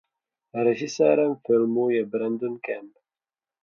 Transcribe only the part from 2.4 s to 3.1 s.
Camp.